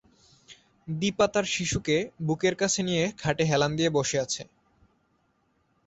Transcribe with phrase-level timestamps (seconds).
[0.87, 1.95] দিপা তার শিশুকে
[2.21, 4.41] বুকের কাছে নিয়ে খাটে হেলান দিয়ে বসে আছে।